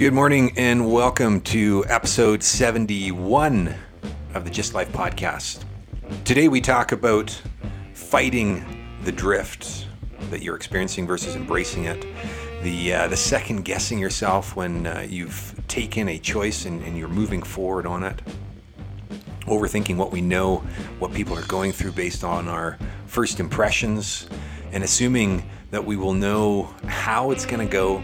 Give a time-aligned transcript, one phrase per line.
[0.00, 3.74] Good morning and welcome to episode 71
[4.32, 5.62] of the GYST Life podcast.
[6.24, 7.38] Today we talk about
[7.92, 8.64] fighting
[9.04, 9.88] the drift
[10.30, 12.06] that you're experiencing versus embracing it.
[12.62, 17.06] The, uh, the second guessing yourself when uh, you've taken a choice and, and you're
[17.06, 18.22] moving forward on it.
[19.42, 20.64] Overthinking what we know,
[20.98, 24.30] what people are going through based on our first impressions,
[24.72, 28.02] and assuming that we will know how it's going to go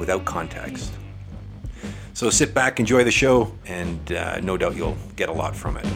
[0.00, 0.92] without context.
[2.16, 5.76] So sit back, enjoy the show, and uh, no doubt you'll get a lot from
[5.76, 5.86] it.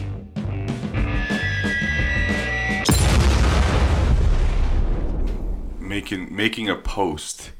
[5.79, 7.51] making making a post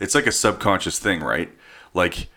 [0.00, 1.52] it's like a subconscious thing right
[1.94, 2.28] like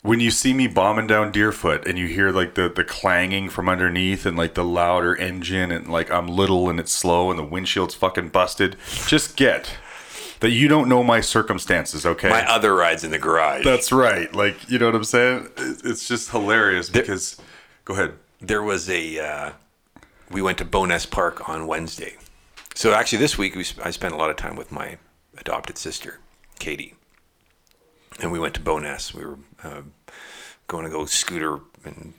[0.00, 3.68] when you see me bombing down deerfoot and you hear like the the clanging from
[3.68, 7.44] underneath and like the louder engine and like i'm little and it's slow and the
[7.44, 8.74] windshield's fucking busted
[9.06, 9.76] just get
[10.40, 13.64] that you don't know my circumstances okay My other ride's in the garage.
[13.64, 17.36] that's right like you know what i'm saying it's just hilarious because
[17.84, 19.50] go ahead there was a uh,
[20.30, 22.16] we went to Bowness Park on Wednesday.
[22.74, 24.98] So actually, this week we, sp- I spent a lot of time with my
[25.38, 26.18] adopted sister,
[26.58, 26.94] Katie,
[28.20, 29.14] and we went to Bowness.
[29.14, 29.82] We were uh,
[30.66, 32.12] going to go scooter and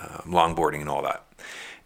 [0.00, 1.24] uh, longboarding and all that.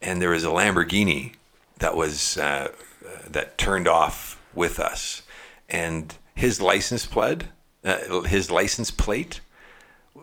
[0.03, 1.35] And there was a Lamborghini
[1.79, 2.71] that was uh,
[3.05, 5.23] uh, that turned off with us,
[5.69, 7.45] and his license plate,
[7.85, 9.41] uh, his license plate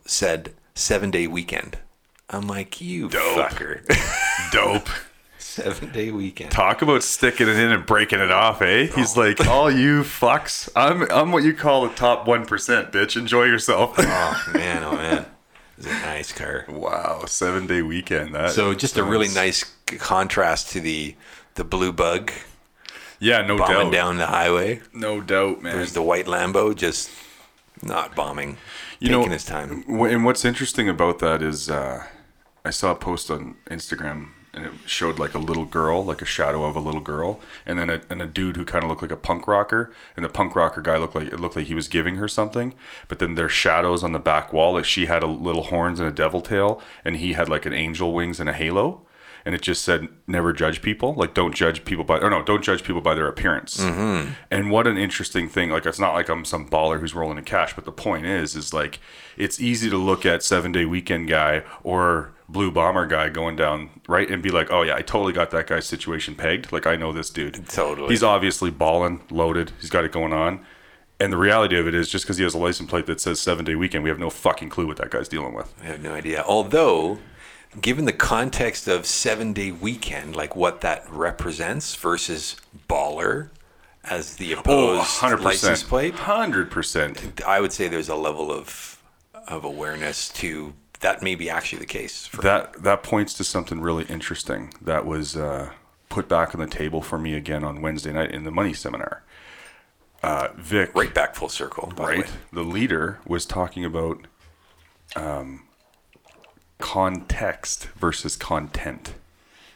[0.06, 1.78] said seven day weekend.
[2.30, 3.38] I'm like, you Dope.
[3.38, 3.86] fucker.
[4.52, 4.90] dope
[5.38, 6.52] seven day weekend.
[6.52, 8.88] Talk about sticking it in and breaking it off, eh?
[8.88, 10.70] He's like, all you fucks.
[10.76, 13.16] I'm I'm what you call the top one percent, bitch.
[13.16, 13.96] Enjoy yourself.
[13.98, 15.26] Oh man, oh man.
[15.78, 16.66] It's a nice car.
[16.70, 18.36] wow, seven day weekend.
[18.36, 21.16] That So just a really nice contrast to the
[21.56, 22.32] the blue bug
[23.24, 23.68] yeah, no doubt.
[23.68, 24.82] bombing doubt, down the highway.
[24.94, 25.76] no doubt, man.
[25.76, 27.10] There's the white Lambo just
[27.82, 28.58] not bombing,
[29.00, 29.84] you taking know, his time.
[29.88, 32.06] and what's interesting about that is, uh,
[32.66, 34.30] I saw a post on Instagram.
[34.56, 37.80] And it showed like a little girl, like a shadow of a little girl, and
[37.80, 39.92] then a, and a dude who kind of looked like a punk rocker.
[40.16, 42.76] And the punk rocker guy looked like it looked like he was giving her something,
[43.08, 44.74] but then there's shadows on the back wall.
[44.74, 47.74] Like she had a little horns and a devil tail, and he had like an
[47.74, 49.02] angel wings and a halo.
[49.46, 51.14] And it just said, "Never judge people.
[51.16, 54.31] Like, don't judge people by, or no, don't judge people by their appearance." Mm-hmm.
[54.50, 55.70] And what an interesting thing.
[55.70, 58.56] Like, it's not like I'm some baller who's rolling in cash, but the point is,
[58.56, 59.00] is like,
[59.38, 63.90] it's easy to look at seven day weekend guy or blue bomber guy going down
[64.08, 66.72] right and be like, "Oh yeah, I totally got that guy's situation pegged.
[66.72, 67.68] Like, I know this dude.
[67.68, 68.09] Totally.
[68.09, 69.72] He's obviously balling, loaded.
[69.82, 70.66] He's got it going on."
[71.20, 73.40] And the reality of it is, just because he has a license plate that says
[73.40, 75.74] seven day weekend, we have no fucking clue what that guy's dealing with.
[75.82, 76.44] I have no idea.
[76.46, 77.20] Although,
[77.81, 82.56] given the context of seven day weekend, like what that represents versus
[82.88, 83.50] baller
[84.03, 85.41] as the opposed 100%.
[85.41, 87.44] license plate, 100%.
[87.44, 88.89] I would say there's a level of
[89.47, 93.81] of awareness to that may be actually the case for that that points to something
[93.81, 95.69] really interesting that was uh,
[96.07, 99.22] put back on the table for me again on Wednesday night in the money seminar.
[100.22, 101.91] Uh, Vic, right back full circle.
[101.97, 104.25] Right, The the leader was talking about
[105.17, 105.63] um,
[106.84, 109.14] context versus content.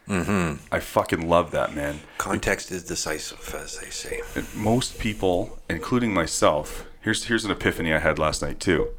[0.09, 0.61] Mm-hmm.
[0.73, 2.01] I fucking love that, man.
[2.17, 4.21] Context is decisive, as they say.
[4.35, 8.89] And most people, including myself, here's here's an epiphany I had last night too.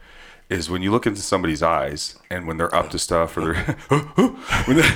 [0.48, 3.54] Is when you look into somebody's eyes and when they're up to stuff or they're
[4.64, 4.90] when they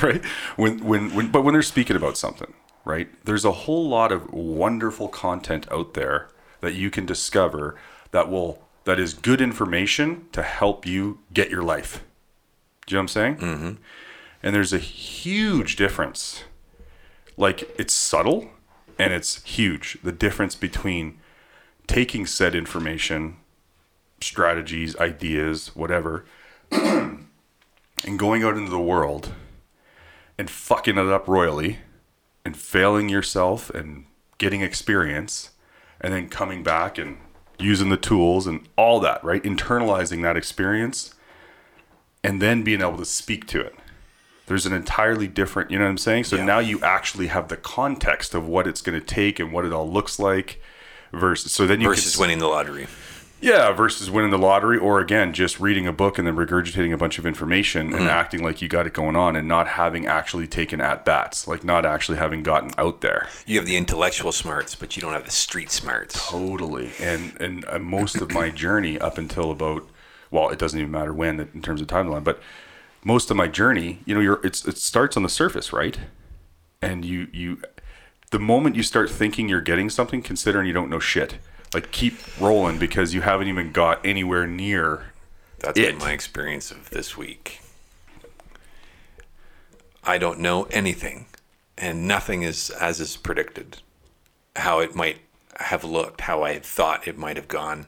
[0.06, 2.54] right when, when when but when they're speaking about something
[2.84, 6.28] right there's a whole lot of wonderful content out there
[6.60, 7.76] that you can discover
[8.12, 12.02] that will that is good information to help you get your life.
[12.86, 13.36] Do you know what i'm saying?
[13.36, 13.72] Mm-hmm.
[14.42, 16.44] and there's a huge difference.
[17.36, 18.50] Like it's subtle
[18.98, 19.98] and it's huge.
[20.02, 21.18] The difference between
[21.86, 23.36] taking said information
[24.20, 26.24] strategies ideas whatever
[26.70, 27.26] and
[28.16, 29.32] going out into the world
[30.38, 31.78] and fucking it up royally
[32.44, 34.06] and failing yourself and
[34.38, 35.50] getting experience
[36.00, 37.18] and then coming back and
[37.58, 41.14] using the tools and all that right internalizing that experience
[42.22, 43.74] and then being able to speak to it
[44.46, 46.44] there's an entirely different you know what i'm saying so Yeah.
[46.44, 49.72] now you actually have the context of what it's going to take and what it
[49.72, 50.60] all looks like
[51.12, 52.86] versus so then you can Versus winning the lottery.
[53.44, 56.96] Yeah, versus winning the lottery, or again, just reading a book and then regurgitating a
[56.96, 60.46] bunch of information and acting like you got it going on and not having actually
[60.46, 63.28] taken at bats, like not actually having gotten out there.
[63.46, 66.30] You have the intellectual smarts, but you don't have the street smarts.
[66.30, 66.92] Totally.
[66.98, 69.86] And and uh, most of my journey up until about
[70.30, 72.40] well, it doesn't even matter when in terms of timeline, but
[73.04, 75.98] most of my journey, you know, you're it's it starts on the surface, right?
[76.80, 77.60] And you you
[78.30, 81.36] the moment you start thinking you're getting something, considering you don't know shit.
[81.74, 85.06] Like keep rolling because you haven't even got anywhere near
[85.58, 85.90] That's It.
[85.92, 87.60] been my experience of this week.
[90.04, 91.26] I don't know anything,
[91.78, 93.78] and nothing is as is predicted.
[94.56, 95.18] How it might
[95.58, 97.86] have looked, how I thought it might have gone.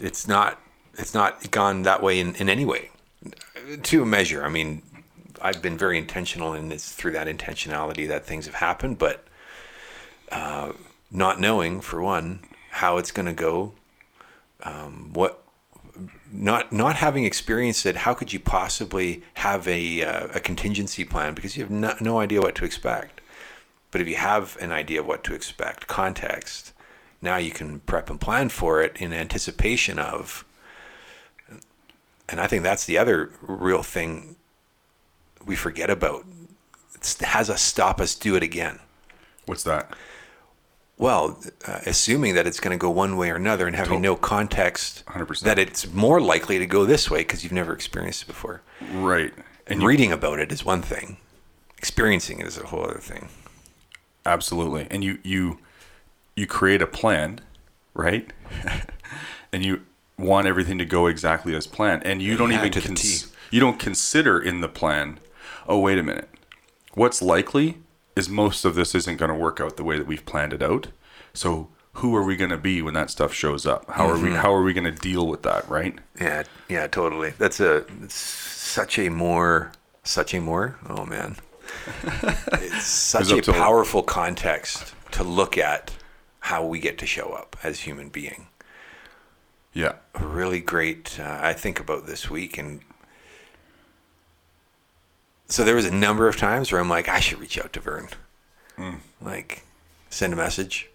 [0.00, 0.60] It's not.
[0.94, 2.90] It's not gone that way in, in any way,
[3.82, 4.44] to a measure.
[4.44, 4.82] I mean,
[5.40, 9.24] I've been very intentional in this through that intentionality that things have happened, but
[10.30, 10.72] uh,
[11.12, 13.74] not knowing for one how it's going to go,
[14.62, 15.42] um, what
[16.32, 21.34] not not having experienced it, how could you possibly have a uh, a contingency plan
[21.34, 23.20] because you have no, no idea what to expect.
[23.90, 26.72] But if you have an idea of what to expect, context,
[27.20, 30.46] now you can prep and plan for it in anticipation of.
[32.28, 34.36] And I think that's the other real thing
[35.44, 36.24] we forget about.
[36.94, 38.78] It has us stop us do it again.
[39.44, 39.94] what's that?
[41.02, 44.14] Well, uh, assuming that it's going to go one way or another and having no
[44.14, 45.40] context 100%.
[45.40, 48.62] that it's more likely to go this way because you've never experienced it before.
[48.92, 49.34] Right.
[49.66, 51.16] And reading about it is one thing,
[51.76, 53.30] experiencing it is a whole other thing.
[54.24, 54.86] Absolutely.
[54.92, 55.58] And you you
[56.36, 57.40] you create a plan,
[57.94, 58.32] right?
[59.52, 59.80] and you
[60.16, 62.06] want everything to go exactly as planned.
[62.06, 65.18] And you don't Yeah, even cons- you don't consider in the plan,
[65.66, 66.28] oh wait a minute.
[66.94, 67.81] What's likely
[68.16, 70.62] is most of this isn't going to work out the way that we've planned it
[70.62, 70.88] out.
[71.34, 73.90] So who are we going to be when that stuff shows up?
[73.90, 74.24] How are Mm-hmm.
[74.24, 75.98] we how are we going to deal with that, right?
[76.20, 77.30] Yeah, yeah, totally.
[77.38, 79.72] That's a such a more
[80.04, 80.78] such a more.
[80.88, 81.36] Oh man,
[82.52, 85.92] it's such up a powerful context to look at
[86.40, 88.48] how we get to show up as human being.
[89.74, 89.94] Yeah.
[90.14, 92.80] a really great uh, i think about this week and
[95.52, 97.80] so there was a number of times where i'm like i should reach out to
[97.80, 98.08] vern.
[99.20, 99.62] Like
[100.10, 100.88] send a message.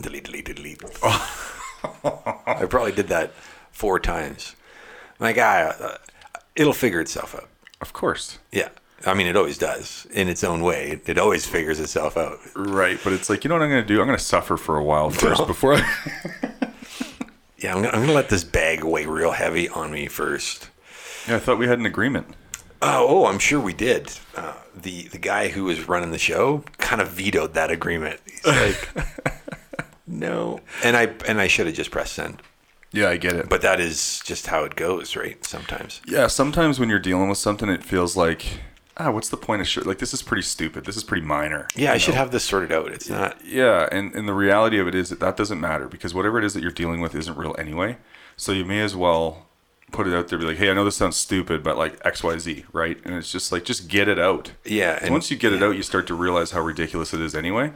[0.00, 0.82] Delete delete delete.
[1.02, 3.32] I probably did that
[3.70, 4.56] four times.
[5.20, 5.98] Like ah,
[6.56, 7.48] it'll figure itself out.
[7.80, 8.38] Of course.
[8.50, 8.70] yeah.
[9.04, 10.92] I mean it always does in its own way.
[10.92, 12.38] It, it always figures itself out.
[12.54, 14.00] Right, but it's like, you know what I'm going to do?
[14.00, 16.52] I'm going to suffer for a while first before I
[17.58, 20.68] yeah I'm gonna let this bag weigh real heavy on me first.
[21.28, 22.26] Yeah, I thought we had an agreement.
[22.84, 24.12] Oh, oh, I'm sure we did.
[24.36, 28.20] Uh, the the guy who was running the show kind of vetoed that agreement.
[28.26, 28.88] He's like,
[30.06, 32.42] no, and I and I should have just pressed send.
[32.90, 33.48] Yeah, I get it.
[33.48, 35.42] But that is just how it goes, right?
[35.44, 36.02] Sometimes.
[36.06, 38.44] Yeah, sometimes when you're dealing with something, it feels like,
[38.98, 39.86] ah, what's the point of shit?
[39.86, 40.84] Like, this is pretty stupid.
[40.84, 41.68] This is pretty minor.
[41.74, 42.90] Yeah, I you should have this sorted out.
[42.90, 43.42] It's not.
[43.46, 46.44] Yeah, and, and the reality of it is that that doesn't matter because whatever it
[46.44, 47.96] is that you're dealing with isn't real anyway.
[48.36, 49.46] So you may as well
[49.92, 52.22] put it out there, be like, hey, I know this sounds stupid, but like X,
[52.22, 52.98] Y, Z, right?
[53.04, 54.52] And it's just like, just get it out.
[54.64, 57.34] Yeah, and once you get it out, you start to realize how ridiculous it is
[57.34, 57.72] anyway.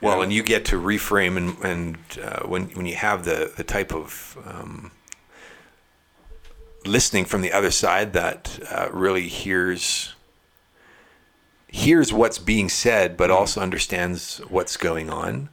[0.00, 3.64] Well, and you get to reframe, and, and uh, when when you have the the
[3.64, 4.90] type of um,
[6.84, 10.14] listening from the other side that uh, really hears
[11.68, 15.48] hears what's being said, but also understands what's going on.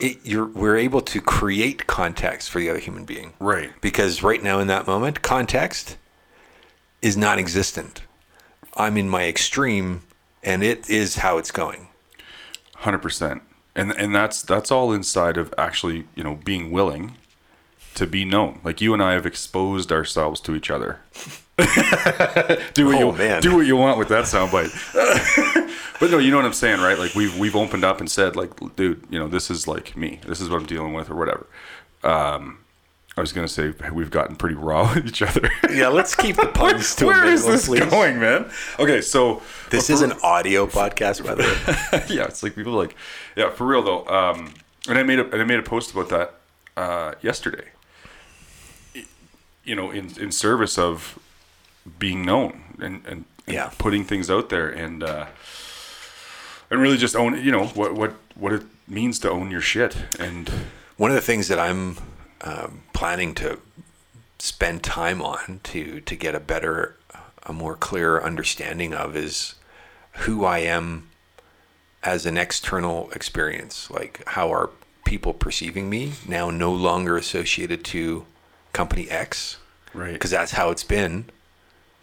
[0.00, 3.72] It, you're we're able to create context for the other human being, Right.
[3.80, 5.96] Because right now in that moment, context
[7.02, 8.02] is non-existent.
[8.76, 10.02] I'm in my extreme,
[10.42, 11.88] and it is how it's going.
[12.76, 13.42] Hundred percent,
[13.74, 17.16] and and that's that's all inside of actually, you know, being willing
[17.94, 18.60] to be known.
[18.62, 21.00] Like you and I have exposed ourselves to each other.
[22.74, 23.42] do what Oh, you man.
[23.42, 24.70] do what you want with that soundbite.
[26.00, 26.98] but no, you know what I'm saying, right?
[26.98, 30.20] Like we've we've opened up and said, like, dude, you know, this is like me.
[30.26, 31.46] This is what I'm dealing with, or whatever.
[32.04, 32.58] Um,
[33.16, 35.50] I was gonna say we've gotten pretty raw with each other.
[35.68, 37.90] Yeah, let's keep the puns to a Where is minimum, this please.
[37.90, 38.48] going, man?
[38.78, 42.04] Okay, so This is an audio podcast, by the way.
[42.14, 42.94] yeah, it's like people like,
[43.36, 44.06] yeah, for real though.
[44.06, 44.54] Um,
[44.88, 46.34] and I made a and I made a post about that
[46.76, 47.64] uh, yesterday.
[49.64, 51.18] You know, in in service of
[51.98, 53.70] being known and and, and Yeah.
[53.78, 55.26] putting things out there and uh,
[56.70, 59.96] and really just own you know what what what it means to own your shit
[60.18, 60.50] and
[60.96, 61.96] One of the things that I'm
[62.40, 63.60] um, planning to
[64.38, 66.96] spend time on to to get a better,
[67.44, 69.54] a more clear understanding of is
[70.24, 71.08] who I am
[72.02, 73.90] as an external experience.
[73.90, 74.70] Like how are
[75.04, 76.50] people perceiving me now?
[76.50, 78.24] No longer associated to
[78.72, 79.58] company X,
[79.94, 81.24] right because that's how it's been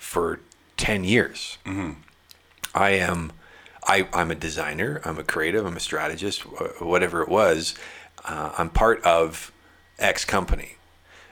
[0.05, 0.39] for
[0.77, 1.57] 10 years.
[2.73, 3.31] I am
[3.87, 6.41] I, I'm a designer, I'm a creative, I'm a strategist,
[6.81, 7.75] whatever it was.
[8.23, 9.51] Uh, I'm part of
[9.99, 10.77] X company.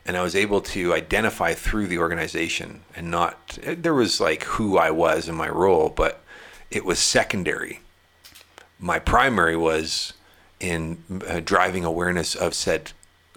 [0.05, 4.77] And I was able to identify through the organization and not, there was like who
[4.77, 6.21] I was in my role, but
[6.69, 7.79] it was secondary.
[8.79, 10.13] My primary was
[10.59, 12.91] in uh, driving awareness of said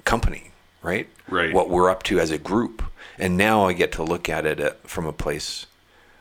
[0.04, 0.50] company,
[0.82, 1.08] right?
[1.28, 1.54] Right.
[1.54, 2.82] What we're up to as a group.
[3.18, 5.66] And now I get to look at it uh, from a place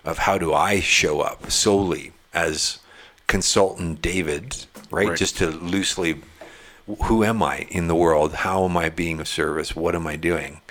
[0.03, 2.79] of how do I show up solely as
[3.27, 5.09] consultant David, right?
[5.09, 5.17] Right.
[5.17, 6.21] Just to loosely,
[7.05, 8.33] who am I in the world?
[8.33, 9.75] How am I being of service?
[9.75, 10.61] What am I doing?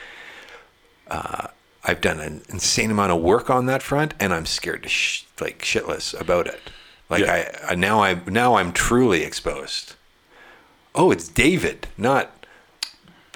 [1.08, 1.48] Uh,
[1.84, 5.24] I've done an insane amount of work on that front, and I'm scared to sh-
[5.40, 6.60] like shitless about it.
[7.10, 7.50] Like Yeah.
[7.68, 9.94] I, I now I now I'm truly exposed.
[10.94, 12.33] Oh, it's David, not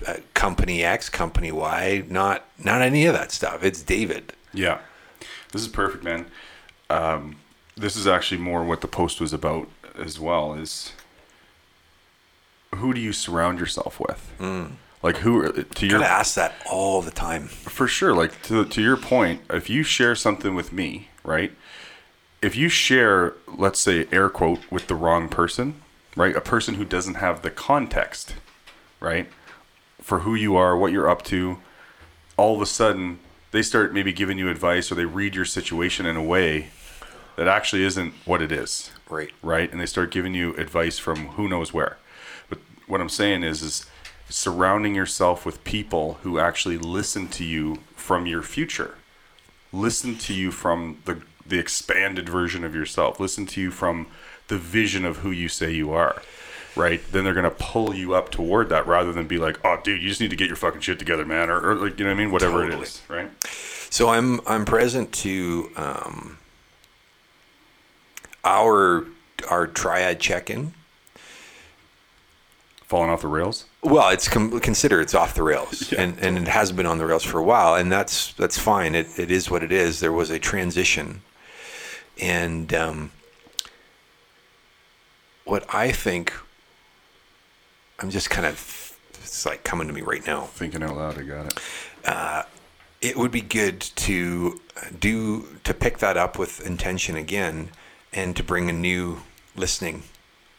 [0.06, 3.64] Uh, company X, company Y, not not any of that stuff.
[3.64, 4.32] It's David.
[4.54, 4.78] Yeah,
[5.52, 6.26] this is perfect, man.
[6.88, 7.36] Um,
[7.76, 10.54] this is actually more what the post was about as well.
[10.54, 10.92] Is
[12.74, 14.32] who do you surround yourself with?
[14.38, 14.64] Hmm.
[15.02, 17.46] Like who uh, to your ask that all the time.
[17.46, 18.14] for sure.
[18.14, 21.52] Like to to your point, if you share something with me, right?
[22.40, 25.82] If you share, let's say, air quote, with the wrong person,
[26.16, 26.36] right?
[26.36, 28.34] A person who doesn't have the context,
[29.00, 29.28] right,
[30.08, 31.58] for who you are, what you're up to,
[32.38, 33.18] all of a sudden
[33.50, 36.70] they start maybe giving you advice or they read your situation in a way
[37.36, 39.30] that actually isn't what it is Right.
[39.42, 39.70] right?
[39.70, 41.98] And they start giving you advice from who knows where.
[42.48, 43.84] But what I'm saying is, is
[44.30, 48.94] surrounding yourself with people who actually listen to you from your future,
[49.74, 54.06] listen to you from the the expanded version of yourself, listen to you from
[54.48, 56.22] the vision of who you say you are.
[56.76, 60.00] Right, then they're gonna pull you up toward that rather than be like, "Oh, dude,
[60.00, 62.12] you just need to get your fucking shit together, man," or, or like, you know
[62.12, 62.30] what I mean?
[62.30, 62.82] Whatever it Totally.
[62.84, 63.30] is, right?
[63.90, 66.38] So I'm I'm present to um,
[68.44, 69.06] our
[69.50, 70.74] our triad check-in.
[72.86, 73.66] Falling off the rails.
[73.82, 77.06] Well, it's com- consider it's off the rails, and and it has been on the
[77.06, 78.94] rails for a while, and that's that's fine.
[78.94, 80.00] It it is what it is.
[80.00, 81.22] There was a transition,
[82.20, 83.10] and um,
[85.44, 86.32] what I think,
[87.98, 90.42] I'm just kind of it's like coming to me right now.
[90.42, 92.46] Thinking out loud, I got it.
[93.00, 94.60] it would be good to
[94.98, 97.70] do to pick that up with intention again
[98.12, 99.20] and to bring a new
[99.56, 100.02] listening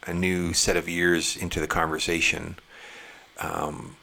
[0.06, 2.56] a new set of ears into the conversation
[3.38, 3.96] um,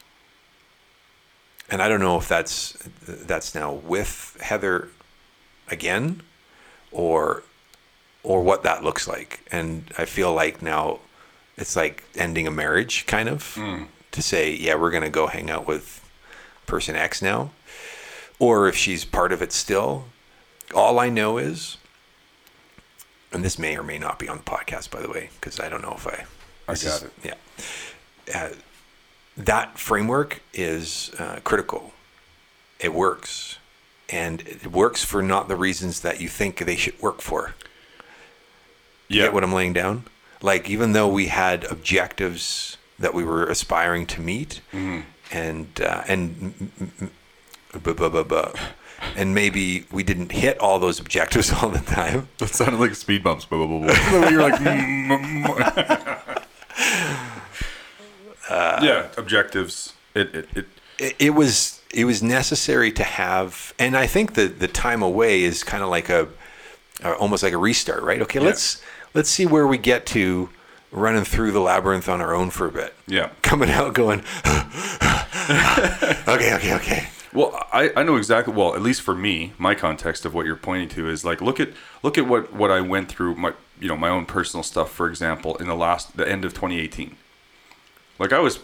[1.70, 2.72] and i don't know if that's
[3.08, 4.90] that's now with heather
[5.70, 6.22] again
[6.92, 7.44] or
[8.24, 11.00] or what that looks like and i feel like now
[11.58, 13.58] it's like ending a marriage kind of
[14.12, 16.04] to say yeah we're going to go hang out with
[16.66, 17.52] person x now
[18.40, 20.06] or if she's part of it still.
[20.76, 21.78] All I know is,
[23.32, 25.70] and this may or may not be on the podcast, by the way, because I
[25.70, 26.26] don't know if I.
[26.68, 27.12] I got is- it.
[27.24, 27.34] Yeah.
[28.36, 28.50] Uh,
[29.38, 31.94] that framework is uh, critical.
[32.80, 33.58] It works.
[34.10, 37.56] And it works for not the reasons that you think they should work for.
[39.08, 39.26] You Yeah.
[39.28, 40.04] get what I'm laying down?
[40.42, 45.02] Like, even though we had objectives that we were aspiring to meet, Mm-hmm.
[45.32, 48.52] and uh, and m- m- m- bu- bu- bu- bu-
[49.16, 52.28] and maybe we didn't hit all those objectives all the time.
[52.38, 53.46] That sounded like speed bumps.
[53.46, 54.30] Blah, blah, blah, blah.
[54.30, 56.44] You're like, mm, mm, mm.
[58.84, 59.94] yeah, objectives.
[60.16, 60.66] It, it, it,
[61.00, 65.44] It, it was it was necessary to have, and I think the the time away
[65.44, 66.28] is kind of like a
[67.04, 68.22] uh, almost like a restart, right?
[68.22, 68.82] Okay, let's
[69.18, 70.50] let's see where we get to
[70.92, 72.94] running through the labyrinth on our own for a bit.
[73.08, 73.30] yeah.
[73.42, 74.20] Coming out going,
[76.28, 77.08] okay, okay, okay.
[77.34, 78.54] Well, I, I know exactly.
[78.54, 81.60] Well, at least for me, my context of what you're pointing to is like look
[81.60, 81.70] at
[82.04, 84.92] look at what what I went through my you know my own personal stuff.
[84.92, 87.16] For example, in the last the end of 2018,
[88.20, 88.60] like I was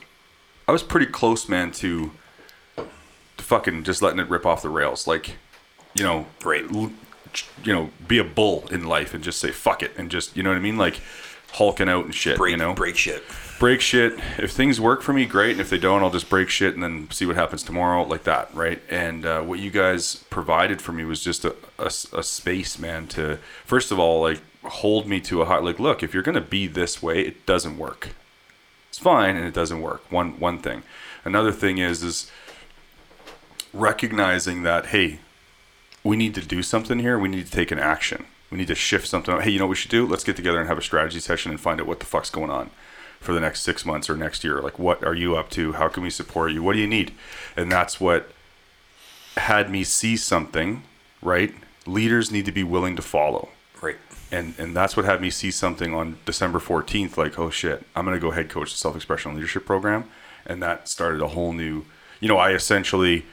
[0.68, 2.12] I was pretty close, man, to,
[2.78, 5.08] to fucking just letting it rip off the rails.
[5.08, 5.36] Like,
[5.94, 6.64] you know, Right.
[6.74, 6.94] l-
[7.64, 10.44] you know, be a bull in life and just say fuck it and just you
[10.44, 11.00] know what I mean, like
[11.54, 12.38] hulking out and shit.
[12.38, 13.24] Break, you know, break shit.
[13.60, 14.14] break shit.
[14.38, 15.52] If things work for me, great.
[15.52, 18.24] And if they don't, I'll just break shit and then see what happens tomorrow, like
[18.24, 18.82] that, right?
[18.90, 23.38] And uh, what you guys provided for me was just a a space, man, to
[23.66, 25.60] first of all, like hold me to a high.
[25.60, 28.10] Like, look, if you're gonna be this way, it doesn't work.
[28.90, 30.10] It's fine, and it doesn't work.
[30.12, 30.84] One one thing.
[31.26, 32.32] Another thing is is
[33.74, 35.20] recognizing that hey,
[36.04, 37.18] we need to do something here.
[37.18, 38.26] We need to take an action.
[38.52, 39.40] We need to shift something.
[39.42, 40.06] Hey, you know what we should do?
[40.06, 42.52] Let's get together and have a strategy session and find out what the fuck's going
[42.52, 42.70] on
[43.20, 44.62] for the next six months or next year.
[44.62, 45.74] Like, what are you up to?
[45.74, 46.62] How can we support you?
[46.62, 47.14] What do you need?
[47.56, 48.30] And that's what
[49.38, 50.84] had me see something,
[51.22, 51.54] right?
[51.88, 53.50] Leaders need to be willing to follow.
[53.82, 53.98] Right.
[54.32, 58.06] And, and that's what had me see something on December 14th like, oh shit, I'm
[58.06, 60.06] going to go head coach the self expression leadership program.
[60.46, 61.86] And that started a whole new,
[62.20, 63.26] you know, I essentially,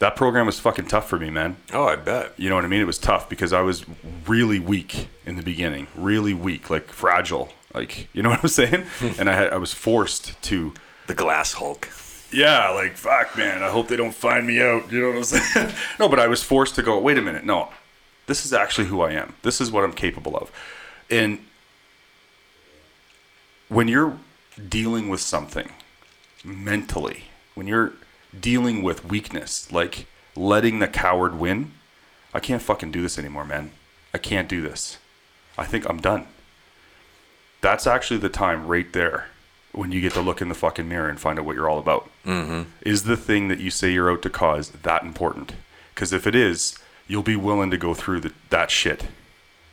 [0.00, 1.56] that program was fucking tough for me, man.
[1.72, 2.32] Oh, I bet.
[2.38, 2.80] You know what I mean?
[2.80, 3.84] It was tough because I was
[4.26, 8.84] really weak in the beginning, really weak, like fragile, Like, you know what I'm saying?
[9.18, 10.74] and I had, I was forced to,
[11.06, 11.88] The Glass Hulk.
[12.32, 13.62] yeah, like fuck, man.
[13.62, 14.90] I hope they don't find me out.
[14.90, 15.72] You know what I'm saying?
[15.98, 16.98] no, but I was forced to go.
[16.98, 17.44] Wait a minute.
[17.44, 17.68] No,
[18.26, 19.34] this is actually who I am.
[19.42, 20.50] This is what I'm capable of.
[21.10, 21.40] And
[23.68, 24.16] when you're
[24.68, 25.70] dealing with something
[26.44, 27.92] mentally, when you're
[28.38, 30.06] dealing with weakness, like
[30.36, 31.72] letting the coward win,
[32.32, 33.72] I can't fucking do this anymore, man.
[34.14, 34.98] I can't do this.
[35.58, 36.26] I think I'm done.
[37.60, 39.26] That's actually the time right there
[39.72, 41.78] when you get to look in the fucking mirror and find out what you're all
[41.78, 42.08] about.
[42.24, 42.70] Mm-hmm.
[42.82, 45.52] Is the thing that you say you're out to cause that important?
[45.94, 49.08] Because if it is, you'll be willing to go through the, that shit.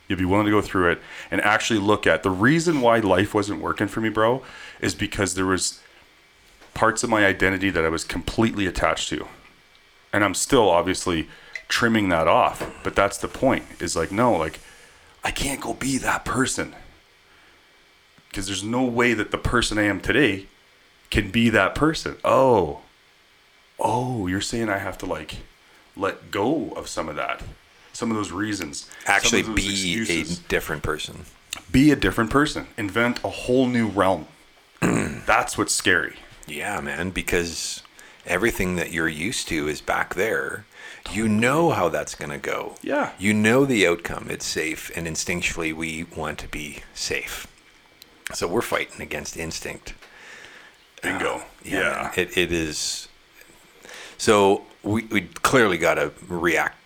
[0.08, 1.00] You'll be willing to go through it
[1.30, 4.42] and actually look at the reason why life wasn't working for me, bro,
[4.80, 5.80] is because there was
[6.78, 9.26] parts of my identity that I was completely attached to.
[10.12, 11.28] And I'm still obviously
[11.66, 13.64] trimming that off, but that's the point.
[13.80, 14.60] Is like no, like
[15.24, 16.76] I can't go be that person.
[18.32, 20.46] Cuz there's no way that the person I am today
[21.10, 22.14] can be that person.
[22.24, 22.82] Oh.
[23.80, 25.38] Oh, you're saying I have to like
[25.96, 27.42] let go of some of that.
[27.92, 28.88] Some of those reasons.
[29.04, 31.24] Actually, those be excuses a different person.
[31.72, 34.28] be a different person, invent a whole new realm.
[34.80, 36.14] That's what's scary.
[36.48, 37.82] Yeah, man, because
[38.26, 40.64] everything that you're used to is back there.
[41.10, 42.74] You know how that's going to go.
[42.82, 43.12] Yeah.
[43.18, 44.26] You know the outcome.
[44.30, 44.90] It's safe.
[44.96, 47.46] And instinctually, we want to be safe.
[48.34, 49.94] So we're fighting against instinct.
[51.02, 51.42] Bingo.
[51.64, 51.78] yeah.
[51.80, 53.08] man, It, it is.
[54.18, 56.76] So we, we clearly got to react,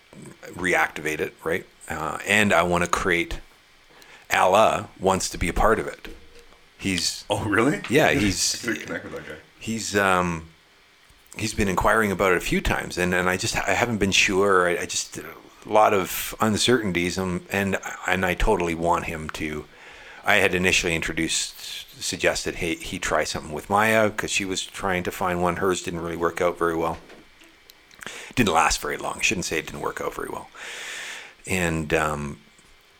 [0.53, 1.65] reactivate it, right?
[1.89, 3.39] Uh, and I want to create.
[4.33, 6.07] Allah wants to be a part of it.
[6.77, 7.81] He's Oh, really?
[7.89, 9.35] yeah, he's connect with that guy.
[9.63, 10.49] He's um
[11.37, 14.11] he's been inquiring about it a few times and, and I just I haven't been
[14.11, 14.67] sure.
[14.67, 15.25] I, I just a
[15.65, 17.77] lot of uncertainties um, and
[18.07, 19.65] and I totally want him to.
[20.25, 25.03] I had initially introduced suggested he he try something with Maya because she was trying
[25.03, 25.57] to find one.
[25.57, 26.97] Hers didn't really work out very well.
[28.35, 29.21] Didn't last very long.
[29.21, 30.49] Shouldn't say it didn't work out very well.
[31.47, 32.39] And um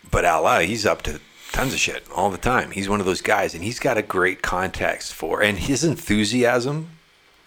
[0.10, 1.19] but Allah, he's up to
[1.54, 2.72] tons of shit all the time.
[2.72, 6.89] He's one of those guys, and he's got a great context for, and his enthusiasm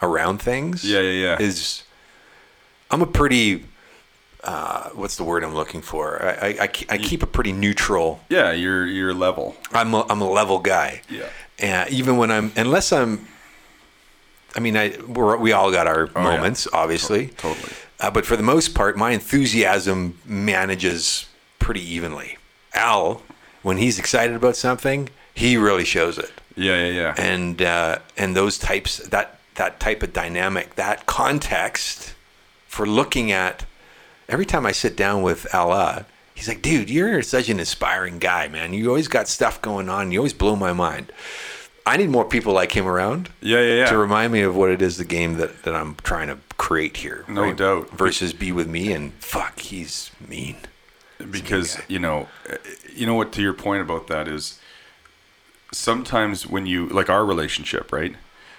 [0.01, 0.83] around things.
[0.85, 1.42] Yeah, yeah, yeah.
[1.42, 1.83] Is
[2.90, 3.64] I'm a pretty,
[4.45, 6.23] uh, what's the word I'm looking for?
[6.25, 8.21] I, I, I, I keep a pretty neutral.
[8.31, 9.57] Yeah, you're you're level.
[9.73, 11.03] I'm a, I'm a level guy.
[11.11, 11.29] Yeah.
[11.59, 13.27] And even when I'm, unless I'm,
[14.55, 16.23] I mean, I we're, we all got our Oh, yeah.
[16.37, 17.29] moments, obviously.
[17.29, 17.73] Totally.
[17.99, 21.27] Uh, but for the most part, my enthusiasm manages
[21.59, 22.37] pretty evenly.
[22.75, 23.23] Al,
[23.66, 26.31] when he's excited about something, he really shows it.
[26.55, 27.14] Yeah, yeah, yeah.
[27.18, 32.14] And uh, and those types that that type of dynamic, that context
[32.68, 33.66] for looking at.
[34.29, 38.46] Every time I sit down with Allah, he's like, "Dude, you're such an inspiring guy,
[38.46, 38.72] man.
[38.72, 40.12] You always got stuff going on.
[40.12, 41.11] You always blow my mind."
[41.85, 43.87] I need more people like him around yeah, yeah, yeah.
[43.87, 46.96] to remind me of what it is the game that, that I'm trying to create
[46.96, 47.24] here.
[47.29, 47.90] No doubt.
[47.90, 50.57] Versus be with me and fuck, he's mean.
[51.31, 52.29] Because you know
[52.94, 54.61] you know what to your point about that is
[55.72, 58.14] sometimes when you like our relationship right?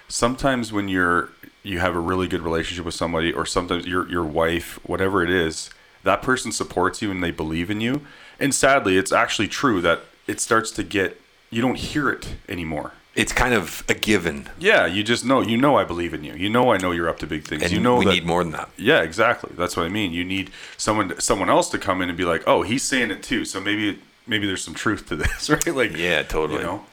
[0.08, 1.30] Sometimes when you're
[1.62, 5.30] you have a really good relationship with somebody or sometimes your your wife whatever it
[5.30, 5.70] is
[6.04, 8.02] that person supports you and they believe in you.
[8.40, 12.92] And sadly it's actually true that it starts to get you don't hear it anymore
[13.18, 16.34] It's kind of a given, yeah you just know you know i believe in you
[16.34, 18.24] you know i know you're up to big things and you know we that need
[18.24, 18.68] more than that.
[18.76, 19.50] yeah, exactly.
[19.56, 20.12] That's what I mean.
[20.12, 23.22] You need someone someone else to come in and be like, "Oh, he's saying it
[23.22, 25.74] too." So maybe maybe there's some truth to this, right?
[25.80, 26.60] Like, Yeah, totally.
[26.60, 26.86] You know,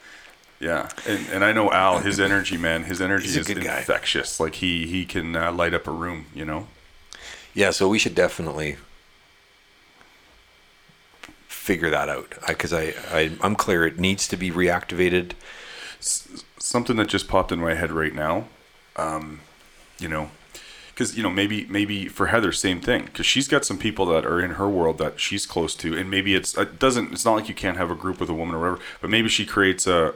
[0.59, 0.89] yeah.
[1.07, 3.79] And and I know Al, his energy, man, his energy is good guy.
[3.79, 4.39] infectious.
[4.39, 6.25] Like he he can uh, light up a room.
[6.33, 6.67] You know.
[7.53, 8.77] Yeah, so we should definitely
[11.47, 15.31] figure that out because I, I I'm clear it needs to be reactivated.
[16.05, 18.45] Something that just popped in my head right now.
[18.95, 19.41] Um,
[19.99, 20.29] you know,
[20.93, 24.25] because you know maybe maybe for Heather same thing because she's got some people that
[24.25, 27.11] are in her world that she's close to, and maybe it's it doesn't.
[27.11, 29.29] It's not like you can't have a group with a woman or whatever, but maybe
[29.29, 30.13] she creates a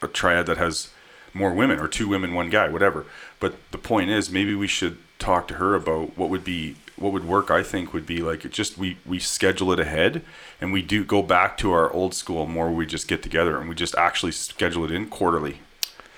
[0.00, 0.90] a triad that has
[1.34, 3.04] more women or two women, one guy, whatever.
[3.40, 7.12] But the point is, maybe we should talk to her about what would be what
[7.12, 7.50] would work.
[7.50, 10.22] I think would be like it just we we schedule it ahead
[10.60, 12.70] and we do go back to our old school more.
[12.70, 15.58] We just get together and we just actually schedule it in quarterly,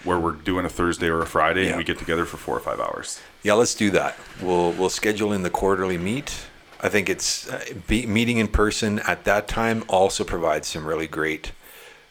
[0.04, 1.68] where we're doing a Thursday or a Friday Yeah.
[1.70, 3.20] and we get together for four or five hours.
[3.42, 4.16] Yeah, let's do that.
[4.40, 6.46] We'll we'll schedule in the quarterly meet.
[6.80, 11.08] I think it's uh, be, meeting in person at that time also provides some really
[11.08, 11.50] great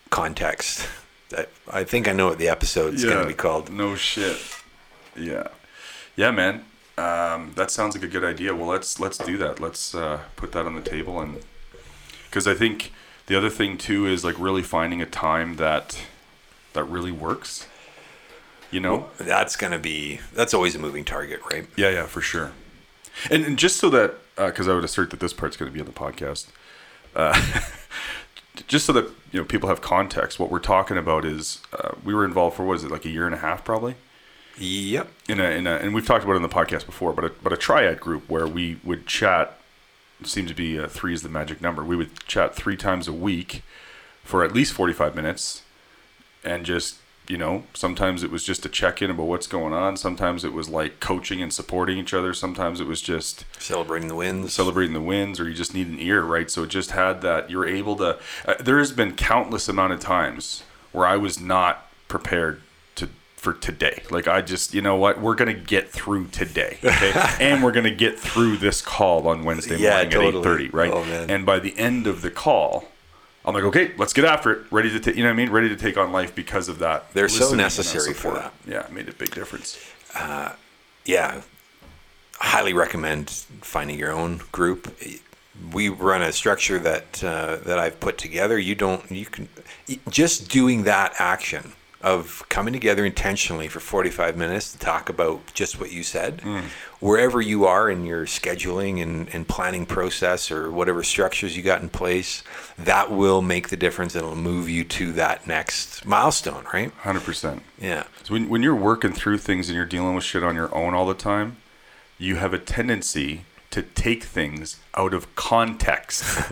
[0.09, 0.87] context.
[1.69, 3.69] I think I know what the episode's going to be called.
[3.71, 4.37] No shit.
[5.15, 5.47] Yeah,
[6.15, 6.63] yeah, man.
[6.97, 8.55] Um, that sounds like a good idea.
[8.55, 9.59] Well, let's let's do that.
[9.59, 11.43] Let's uh, put that on the table, and
[12.25, 12.91] because I think
[13.27, 15.99] The other thing too is like really finding a time that
[16.73, 17.67] that really works.
[18.71, 19.09] You know?
[19.17, 21.67] That's gonna be that's always a moving target, right?
[21.75, 22.51] Yeah, yeah, for sure.
[23.31, 25.79] And, and just so that, because I would assert that this part's going to be
[25.79, 26.47] on the podcast,
[27.15, 27.33] uh,
[28.67, 30.39] just so that you know people have context.
[30.39, 33.09] What we're talking about is uh, we were involved for what is it like a
[33.09, 33.95] year and a half probably
[34.57, 35.07] Yep.
[35.29, 37.29] in a, in a and we've talked about it on the podcast before, but a,
[37.43, 39.53] but a triad group where we would chat.
[40.19, 41.83] It seemed to be uh, three is the magic number.
[41.83, 43.61] We would chat three times a week
[44.23, 45.61] for at least forty five minutes,
[46.43, 49.95] and just you know sometimes it was just a check in about what's going on.
[49.95, 52.33] Sometimes it was like coaching and supporting each other.
[52.33, 54.53] Sometimes it was just Celebrating the wins.
[54.53, 57.49] celebrating the wins or you just need an ear right so it just had that
[57.51, 58.17] you're able to
[58.47, 62.66] uh, there has been countless amount of times where i was not prepared to
[63.47, 64.03] for today.
[64.11, 65.21] Like i just you know what?
[65.21, 67.13] We're gonna get through today okay?
[67.39, 70.65] And we're gonna get through this call on wednesday Yeah, morning totally.
[70.65, 70.91] at 8.30 right?
[70.91, 72.85] Oh, and by the end of the call
[73.45, 74.59] i'm like okay let's get after it.
[74.71, 75.49] Ready to take you know what i mean?
[75.49, 77.13] Ready to take on life because of that.
[77.13, 78.53] They're so listening necessary for that.
[78.67, 79.79] yeah it made a big difference.
[81.05, 81.41] Yeah,
[82.39, 83.29] highly recommend
[83.61, 84.93] finding your own group.
[85.73, 88.59] We run a structure that uh, that I've put together.
[88.59, 89.47] You don't you can
[90.09, 95.79] just doing that action of coming together intentionally for 45 minutes to talk about just
[95.79, 96.37] what you said.
[96.41, 96.65] Mm.
[96.99, 101.81] Wherever you are in your scheduling and, and planning process or whatever structures you got
[101.81, 102.43] in place
[102.77, 104.13] that will make the difference.
[104.13, 106.95] And it'll move you to that next milestone right?
[107.01, 108.03] 100% yeah.
[108.23, 110.93] So when, when you're working through things and you're dealing with shit on your own
[110.93, 111.57] all the time,
[112.17, 116.51] you have a tendency to take things out of context.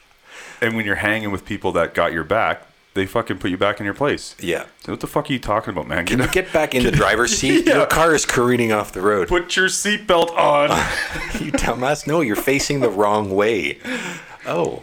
[0.60, 3.80] and when you're hanging with people that got your back, they fucking put you back
[3.80, 4.34] in your place.
[4.38, 6.04] yeah So what the fuck are you talking about, man?
[6.06, 7.66] Can you get back in the driver's seat?
[7.66, 7.76] Yeah.
[7.78, 9.28] Your car is careening off the road.
[9.28, 10.68] put your seatbelt on.
[11.40, 12.06] you dumbass.
[12.06, 13.78] No, you're facing the wrong way.
[14.46, 14.82] Oh.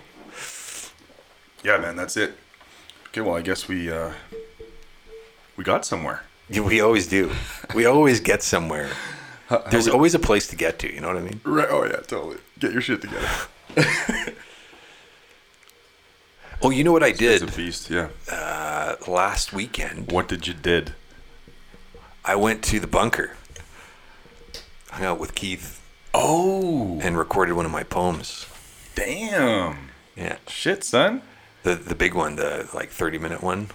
[1.64, 2.34] yeah, man, that's it.
[3.10, 4.14] Okay, well, I guess we uh,
[5.58, 6.24] we got somewhere.
[6.50, 7.32] Yeah, We always do.
[7.76, 8.90] We always get somewhere.
[9.72, 11.42] There's always a place to get to, you know what I mean?
[11.44, 11.68] Right?
[11.70, 12.38] Oh yeah, totally.
[12.60, 13.28] Get your shit together.
[16.62, 17.42] Oh, you know what I did?
[17.42, 17.90] It's a beast.
[17.90, 18.10] Yeah.
[18.32, 20.12] uh, last weekend?
[20.12, 20.94] What did you did?
[22.26, 23.38] I went to the bunker,
[24.92, 25.78] hung out with Keith,
[26.14, 28.46] Oh, and recorded one of my poems.
[28.96, 29.90] damn.
[30.16, 30.38] Yeah.
[30.48, 31.22] Shit, son.
[31.64, 33.70] The, the big one, the like 30 minute one,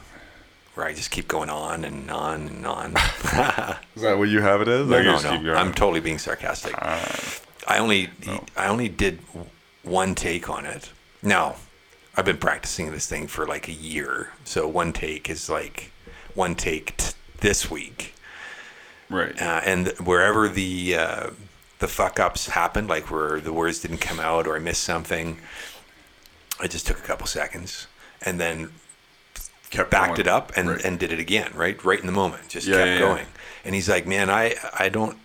[0.75, 2.91] where I just keep going on and on and on.
[3.97, 4.87] Is that what you have it as?
[4.89, 5.55] No, like no, no.
[5.55, 6.75] I'm totally being sarcastic.
[6.77, 8.11] I only
[8.57, 9.21] I only did
[9.85, 10.91] one take on it.
[11.23, 11.57] Now,
[12.17, 15.91] I've been practicing this thing for like a year, so one take is like
[16.35, 18.15] one take t- this week,
[19.11, 19.41] right.
[19.41, 21.31] uh, and wherever the uh,
[21.81, 25.39] the fuck ups happened, like where the words didn't come out or I missed something,
[26.61, 27.87] I just took a couple seconds
[28.23, 28.71] and then
[29.71, 30.21] Kept backed going.
[30.21, 30.85] it up and, Right.
[30.85, 31.83] and did it again, right?
[31.85, 32.49] Right in the moment.
[32.49, 32.99] Just Yeah, kept yeah, yeah.
[33.01, 33.27] going.
[33.65, 35.19] And he's like, Man, I I don't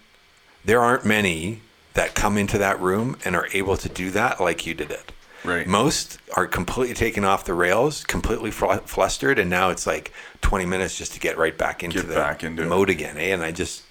[0.65, 1.61] there aren't many
[1.93, 5.11] that come into that room and are able to do that like you did it.
[5.43, 5.65] Right.
[5.65, 10.65] Most are completely taken off the rails, completely fl- flustered, and now it's like 20
[10.65, 12.67] minutes just to get right back into Get the back into it.
[12.67, 13.17] mode again.
[13.17, 13.33] Eh?
[13.33, 13.83] And I just,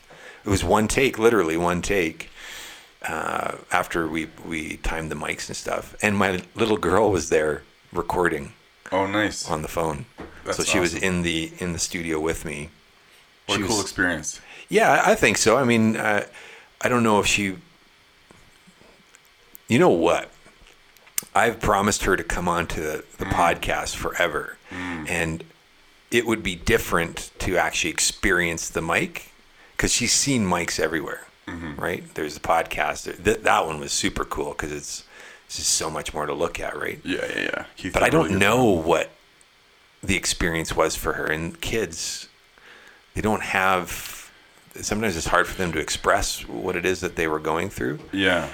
[0.45, 2.29] it was one take, literally one take.
[3.07, 7.63] Uh, after we we timed the mics and stuff, and my little girl was there
[7.93, 8.53] recording
[8.91, 9.49] Oh, nice.
[9.49, 10.05] on the phone.
[10.45, 12.71] That's so she was in the in the studio with me.
[13.47, 14.41] What she a cool was- experience.
[14.69, 15.57] Yeah, I think so.
[15.57, 16.25] I mean, uh,
[16.81, 17.57] I don't know if she.
[19.69, 20.31] You know what?
[21.38, 23.31] I've promised her to come on to the, the mm.
[23.31, 25.09] podcast forever, mm.
[25.09, 25.44] and
[26.11, 29.31] it would be different to actually experience the mic
[29.77, 31.81] because she's seen mics everywhere, mm-hmm.
[31.81, 32.03] right?
[32.14, 33.24] There's the podcast.
[33.24, 35.05] Th- that one was super cool because it's,
[35.46, 37.01] it's just so much more to look at, right?
[37.05, 37.64] Yeah, yeah, yeah.
[37.77, 39.11] Keith but I don't really know what
[40.03, 41.27] the experience was for her.
[41.27, 42.29] And kids,
[43.14, 44.16] they don't have.
[44.74, 47.98] Sometimes it's hard for them to express what it is that they were going through.
[48.12, 48.48] Yeah,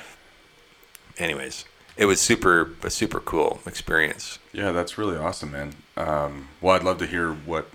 [1.18, 1.64] Anyways,
[1.96, 4.38] it was super a super cool experience.
[4.52, 4.72] yeah.
[4.72, 5.74] That's really awesome, man.
[5.96, 7.68] Um, well, I'd love to hear what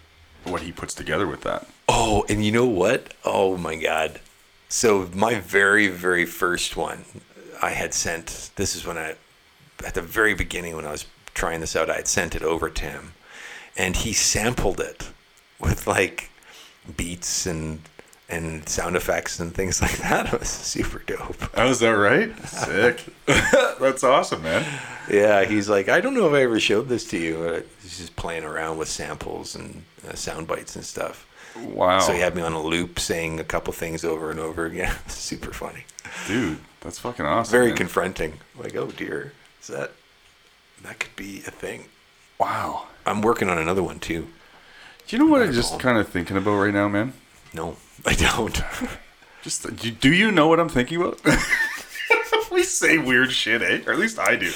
[0.43, 1.67] what he puts together with that.
[1.87, 3.13] Oh, and you know what?
[3.25, 4.19] Oh my god.
[4.67, 7.05] So my very very first one
[7.61, 9.15] I had sent this is when I
[9.85, 12.69] at the very beginning when I was trying this out I had sent it over
[12.69, 13.13] to him
[13.77, 15.09] and he sampled it
[15.59, 16.29] with like
[16.97, 17.81] beats and
[18.29, 20.33] and sound effects and things like that.
[20.33, 21.35] It was super dope.
[21.57, 22.37] Oh, is that right?
[22.47, 23.03] Sick.
[23.79, 24.65] That's awesome, man.
[25.09, 27.63] Yeah, he's like, I don't know if I ever showed this to you.
[27.81, 31.25] He's just playing around with samples and uh, sound bites and stuff.
[31.57, 34.65] Wow, So he had me on a loop saying a couple things over and over
[34.65, 34.95] again.
[35.07, 35.83] Super funny.
[36.27, 36.59] dude.
[36.81, 37.51] That's fucking awesome.
[37.51, 37.77] Very man.
[37.77, 38.33] confronting.
[38.57, 39.91] Like, oh dear, is that
[40.83, 41.85] that could be a thing?
[42.39, 42.87] Wow.
[43.05, 44.27] I'm working on another one too.
[45.07, 47.11] Do you know what I'm just kind of thinking about right now, man?
[47.53, 48.61] No, I don't.
[49.41, 51.19] Just do- you know what I'm thinking about?
[52.51, 53.81] we say weird shit, eh?
[53.87, 54.51] Or at least I do.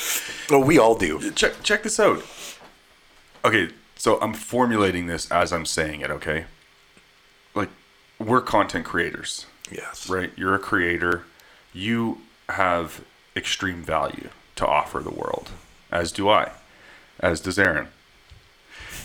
[0.49, 1.31] well, we all do.
[1.31, 2.23] Check check this out.
[3.45, 6.45] Okay, so I'm formulating this as I'm saying it, okay?
[7.55, 7.69] Like
[8.19, 10.09] we're content creators, Yes.
[10.09, 10.31] right?
[10.35, 11.23] You're a creator.
[11.73, 13.03] You have
[13.35, 15.49] extreme value to offer the world,
[15.91, 16.51] as do I,
[17.19, 17.87] as does Aaron.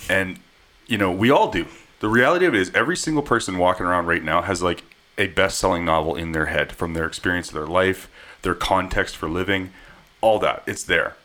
[0.08, 0.40] And
[0.86, 1.66] you know, we all do.
[2.00, 4.84] The reality of it is every single person walking around right now has like
[5.16, 8.08] a best-selling novel in their head from their experience of their life,
[8.42, 9.72] their context for living,
[10.20, 10.62] all that.
[10.66, 11.16] It's there.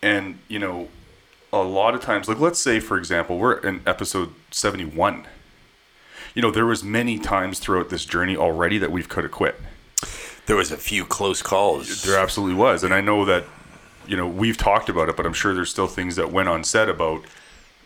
[0.00, 0.88] And, you know,
[1.52, 5.26] a lot of times, like let's say for example, we're in episode 71.
[6.34, 9.60] You know, there was many times throughout this journey already that we've could have quit.
[10.46, 12.02] There was a few close calls.
[12.02, 12.84] There absolutely was.
[12.84, 13.44] And I know that,
[14.06, 16.88] you know, we've talked about it, but I'm sure there's still things that went unsaid
[16.88, 17.24] about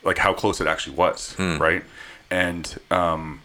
[0.04, 1.82] like how close it actually was, right?
[2.30, 3.40] And um,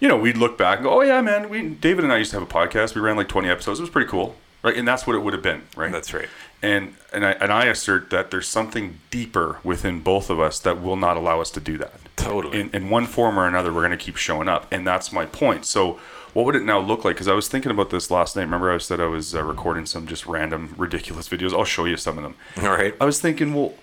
[0.00, 2.30] you know, we'd look back and go, "Oh yeah, man, we David and I used
[2.32, 2.94] to have a podcast.
[2.94, 3.78] We ran like 20 episodes.
[3.78, 4.76] It was pretty cool." Right?
[4.76, 5.92] And that's what it would have been, right?
[5.92, 6.28] That's right.
[6.62, 10.82] And and I and I assert that there's something deeper within both of us that
[10.82, 11.94] will not allow us to do that.
[12.16, 12.60] Totally.
[12.60, 15.24] In, in one form or another, we're going to keep showing up, and that's my
[15.26, 15.64] point.
[15.66, 16.00] So,
[16.32, 17.14] what would it now look like?
[17.14, 18.42] Because I was thinking about this last night.
[18.42, 21.52] Remember, I said I was uh, recording some just random, ridiculous videos.
[21.52, 22.34] I'll show you some of them.
[22.62, 22.94] All right.
[23.00, 23.74] I was thinking, well,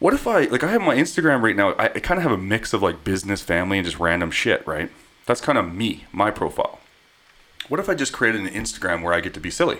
[0.00, 1.72] what if I like I have my Instagram right now?
[1.74, 4.66] I, I kind of have a mix of like business, family, and just random shit.
[4.66, 4.90] Right?
[5.26, 6.80] That's kind of me, my profile.
[7.68, 9.78] What if I just created an Instagram where I get to be silly?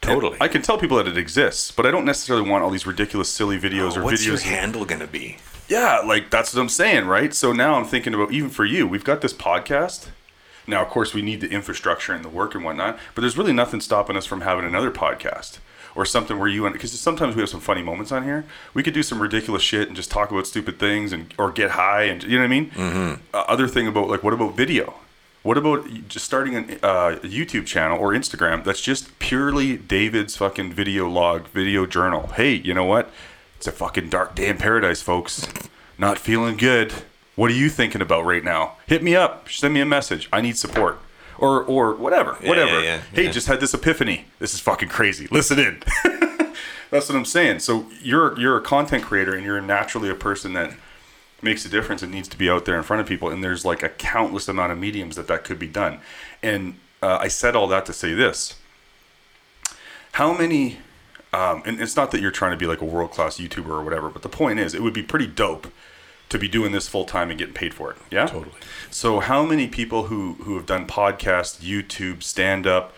[0.00, 0.38] Totally.
[0.40, 3.28] I can tell people that it exists, but I don't necessarily want all these ridiculous,
[3.28, 4.26] silly videos or Oh, What's videos.
[4.26, 5.36] your handle gonna be?
[5.68, 7.32] Yeah, like that's what I'm saying, right?
[7.34, 10.08] So now I'm thinking about even for you, we've got this podcast.
[10.66, 13.52] Now, of course, we need the infrastructure and the work and whatnot, but there's really
[13.52, 15.58] nothing stopping us from having another podcast
[15.94, 18.44] or something where you and because sometimes we have some funny moments on here.
[18.74, 21.72] We could do some ridiculous shit and just talk about stupid things and or get
[21.72, 22.70] high and you know what I mean.
[22.70, 23.22] Mm-hmm.
[23.34, 24.94] Uh, other thing about like what about video?
[25.42, 30.74] What about just starting a uh, YouTube channel or Instagram that's just purely David's fucking
[30.74, 32.26] video log, video journal?
[32.28, 33.10] Hey, you know what?
[33.56, 35.48] It's a fucking dark day in paradise, folks.
[35.98, 36.92] Not feeling good.
[37.36, 38.76] What are you thinking about right now?
[38.86, 39.48] Hit me up.
[39.48, 40.28] Send me a message.
[40.30, 40.98] I need support.
[41.40, 42.34] Or or whatever.
[42.42, 42.80] whatever.
[42.80, 43.30] yeah, yeah, hey, yeah.
[43.30, 44.26] just had this epiphany.
[44.38, 45.26] This is fucking crazy.
[45.30, 45.82] Listen in.
[46.90, 47.60] That's what I'm saying.
[47.60, 50.74] So you're you're a content creator and you're naturally a person that
[51.42, 53.30] makes a difference and needs to be out there in front of people.
[53.30, 56.00] And there's like a countless amount of mediums that that could be done.
[56.42, 58.56] And uh, I said all that to say this:
[60.12, 60.78] How many?
[61.32, 63.82] Um, and it's not that you're trying to be like a world class YouTuber or
[63.82, 65.68] whatever, but the point is, it would be pretty dope
[66.30, 67.98] to be doing this full time and getting paid for it.
[68.10, 68.56] Yeah, Totally.
[68.90, 72.94] So how many people who who have done podcasts, YouTube, stand up,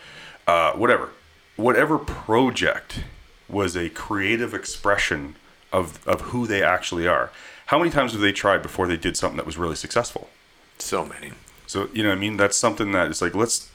[0.47, 1.11] uh, whatever,
[1.57, 3.05] whatever project
[3.49, 5.37] was a creative expression
[5.73, 7.31] of of who they actually are.
[7.67, 10.29] How many times have they tried before they did something that was really successful?
[10.79, 11.33] So many.
[11.67, 13.71] So you know, what I mean, that's something that is like let's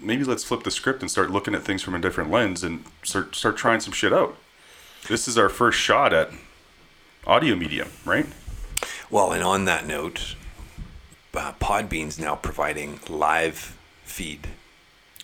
[0.00, 2.84] maybe let's flip the script and start looking at things from a different lens and
[3.02, 4.36] start start trying some shit out.
[5.08, 6.30] This is our first shot at
[7.26, 8.26] audio medium, right?
[9.10, 10.36] Well, and on that note,
[11.34, 14.48] uh, Podbean's now providing live feed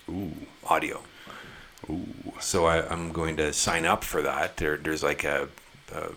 [0.08, 0.32] Ooh,
[0.64, 1.02] audio.
[1.88, 2.06] Ooh.
[2.40, 4.56] So I, I'm going to sign up for that.
[4.56, 5.48] There, there's like a,
[5.94, 6.08] a,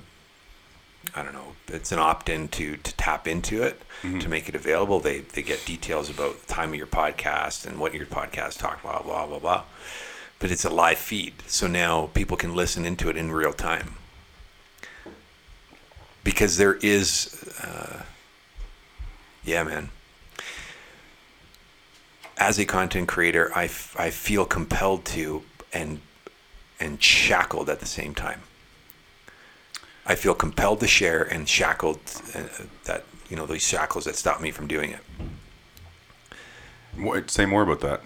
[1.13, 3.82] I don't know, it's an opt-in to to tap into it
[4.19, 5.00] to make it available.
[5.00, 8.82] They they get details about the time of your podcast and what your podcast talk
[8.82, 9.63] blah blah blah blah.
[10.39, 13.95] But it's a live feed, so now people can listen into it in real time.
[16.25, 18.03] Because there is, uh,
[19.45, 19.89] yeah, man
[22.38, 26.01] as a content creator, I, f- I feel compelled to and
[26.79, 28.41] and shackled at the same time.
[30.05, 31.99] I feel compelled to share and shackled
[32.33, 32.43] uh,
[32.83, 34.99] that you know these shackles that stop me from doing it.
[36.97, 38.01] What, say more about that.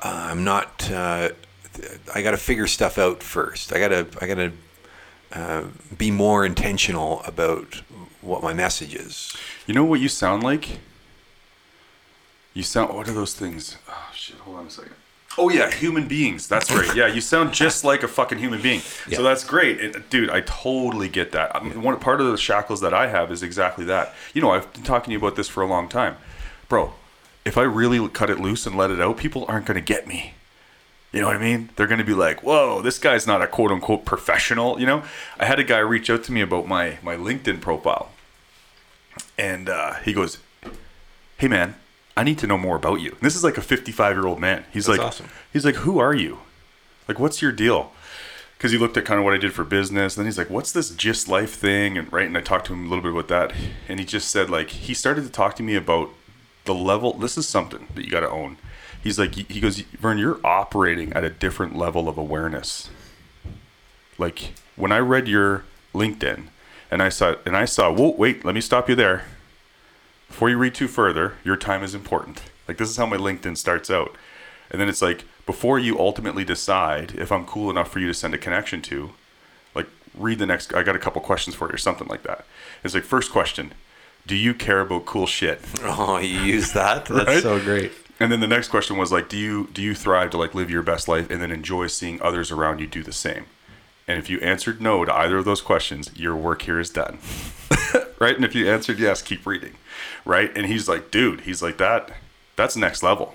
[0.00, 0.90] I'm not.
[0.90, 1.30] Uh,
[2.14, 3.72] I got to figure stuff out first.
[3.72, 4.06] I gotta.
[4.20, 4.52] I gotta
[5.32, 5.64] uh,
[5.96, 7.82] be more intentional about
[8.20, 9.36] what my message is.
[9.66, 10.80] You know what you sound like?
[12.54, 12.94] You sound.
[12.94, 13.76] What are those things?
[13.88, 14.36] Oh shit!
[14.38, 14.94] Hold on a second.
[15.36, 16.48] Oh yeah, human beings.
[16.48, 16.94] That's right.
[16.96, 18.80] Yeah, you sound just like a fucking human being.
[19.08, 19.18] Yeah.
[19.18, 20.30] So that's great, and, dude.
[20.30, 21.54] I totally get that.
[21.54, 24.14] I mean, one part of the shackles that I have is exactly that.
[24.34, 26.16] You know, I've been talking to you about this for a long time,
[26.68, 26.94] bro.
[27.44, 30.34] If I really cut it loose and let it out, people aren't gonna get me.
[31.12, 31.70] You know what I mean?
[31.76, 35.02] They're going to be like, "Whoa, this guy's not a quote unquote professional." You know,
[35.38, 38.10] I had a guy reach out to me about my my LinkedIn profile,
[39.38, 40.38] and uh, he goes,
[41.38, 41.76] "Hey, man,
[42.16, 44.38] I need to know more about you." And this is like a 55 year old
[44.38, 44.64] man.
[44.72, 45.28] He's That's like, awesome.
[45.52, 46.40] he's like, "Who are you?
[47.06, 47.92] Like, what's your deal?"
[48.58, 50.16] because he looked at kind of what I did for business.
[50.16, 52.86] Then he's like, "What's this GYST Life thing?" And right, and I talked to him
[52.86, 53.56] a little bit about that,
[53.88, 56.10] and he just said like he started to talk to me about
[56.64, 57.12] the level.
[57.14, 58.58] This is something that you got to own.
[59.02, 62.90] He's like, he goes, Vern, you're operating at a different level of awareness.
[64.18, 66.44] Like when I read your LinkedIn,
[66.90, 69.24] and I saw, and I saw, whoa, wait, let me stop you there.
[70.28, 72.42] Before you read too further, your time is important.
[72.66, 74.14] Like this is how my LinkedIn starts out,
[74.70, 78.14] and then it's like before you ultimately decide if I'm cool enough for you to
[78.14, 79.10] send a connection to,
[79.74, 80.74] like read the next.
[80.74, 82.44] I got a couple questions for you or something like that.
[82.84, 83.72] It's like first question,
[84.26, 85.60] do you care about cool shit?
[85.82, 87.06] Oh, you use that?
[87.06, 87.42] That's Right?
[87.42, 87.92] so great.
[88.20, 90.70] And then the next question was like, do you do you thrive to like live
[90.70, 93.46] your best life and then enjoy seeing others around you do the same?
[94.06, 97.18] And if you answered no to either of those questions, your work here is done.
[98.18, 98.34] right?
[98.34, 99.74] And if you answered yes, keep reading.
[100.24, 100.50] Right?
[100.56, 102.10] And he's like, dude, he's like that
[102.56, 103.34] that's next level.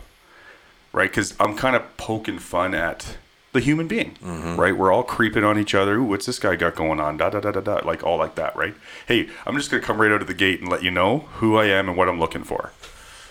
[0.91, 1.11] Right?
[1.11, 3.17] Cuz I'm kind of poking fun at
[3.53, 4.59] the human being, mm-hmm.
[4.59, 4.75] right?
[4.75, 5.95] We're all creeping on each other.
[5.95, 7.17] Ooh, what's this guy got going on?
[7.17, 7.79] Da da da da da.
[7.85, 8.75] Like all like that, right?
[9.07, 11.55] Hey, I'm just gonna come right out of the gate and let you know who
[11.55, 12.71] I am and what I'm looking for.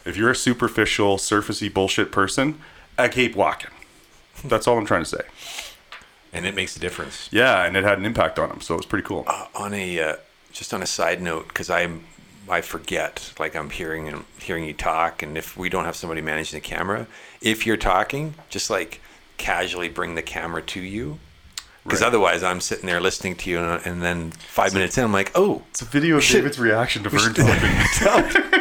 [0.05, 2.61] If you're a superficial, surfacey bullshit person,
[2.99, 3.71] I keep walking.
[4.45, 5.23] That's all I'm trying to say.
[6.33, 7.29] And it makes a difference.
[7.31, 9.27] Yeah, and it had an impact on him, so it was pretty cool.
[9.55, 10.17] on a uh,
[10.53, 12.05] just on a side note because I'm
[12.51, 16.21] I forget like I'm hearing and hearing you talk and if we don't have somebody
[16.21, 17.07] managing the camera
[17.41, 19.01] if you're talking just like
[19.39, 21.19] casually bring the camera to you
[21.85, 22.09] because Right.
[22.09, 25.31] otherwise I'm sitting there listening to you and, and then five minutes in I'm like
[25.37, 26.27] oh It's a video of.
[26.27, 28.43] David's reaction to Vern should- talking.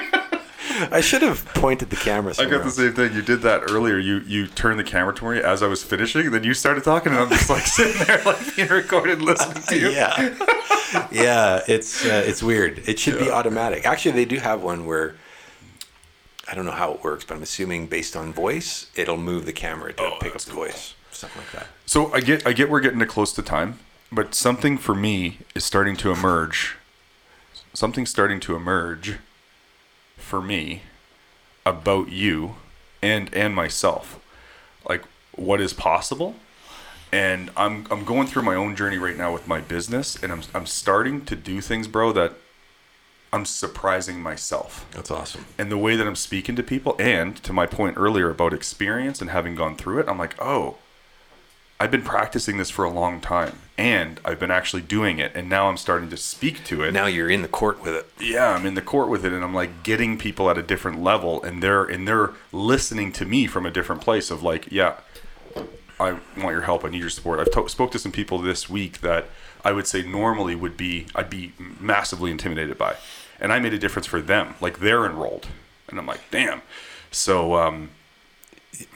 [0.91, 2.75] I should have pointed the camera I got the else.
[2.77, 3.13] same thing.
[3.13, 3.97] You did that earlier.
[3.97, 7.11] You you turned the camera to me as I was finishing, then you started talking,
[7.11, 9.89] and I'm just like sitting there, like being recorded, listening to you.
[9.89, 10.35] yeah
[11.11, 15.15] yeah it's uh, it's weird it should be automatic actually they do have one where
[16.49, 19.53] I don't know how it works but I'm assuming based on voice it'll move the
[19.53, 20.63] camera to Oh, pick up the cool.
[20.65, 23.79] voice something like that So I get I get we're getting to close to time,
[24.11, 26.75] but something for me is starting to emerge.
[27.73, 29.17] Something's starting to emerge
[30.31, 30.81] for me
[31.65, 32.55] about you
[33.01, 34.17] and and myself.
[34.87, 35.03] Like
[35.35, 36.35] what is possible?
[37.11, 40.41] And I'm I'm going through my own journey right now with my business and I'm
[40.53, 42.31] I'm starting to do things, bro, that
[43.33, 47.51] I'm surprising myself that's awesome and the way that I'm speaking to people, and to
[47.51, 50.77] my point earlier about experience and having gone through it, I'm like, oh,
[51.81, 55.49] I've been practicing this for a long time, and I've been actually doing it, and
[55.49, 56.91] now I'm starting to speak to it.
[56.91, 59.43] now you're in the court with it yeah, I'm in the court with it, and
[59.43, 63.47] I'm like getting people at a different level, and they're and they're listening to me
[63.47, 64.97] from a different place of like, yeah,
[65.99, 67.39] I want your help, I need your support.
[67.39, 69.25] I've to- spoke to some people this week that
[69.65, 72.97] I would say normally would be I'd be massively intimidated by,
[73.39, 74.53] and I made a difference for them.
[74.61, 75.47] Like they're enrolled,
[75.89, 76.61] and I'm like, damn.
[77.09, 77.89] So um,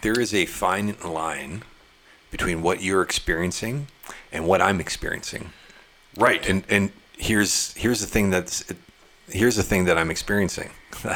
[0.04, 1.63] there is a fine line
[2.36, 3.88] between what you're experiencing
[4.32, 5.52] and what I'm experiencing
[6.17, 8.65] right, and and here's here's the thing that's
[9.30, 10.71] here's the thing that I'm experiencing.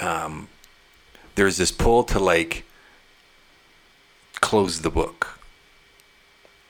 [0.00, 0.48] um,
[1.34, 2.64] there's this pull to like
[4.40, 5.38] close the book.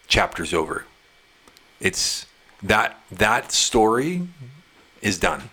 [0.07, 0.85] Chapter's over.
[1.81, 2.27] It's
[2.63, 4.29] that that story
[5.03, 5.51] is done.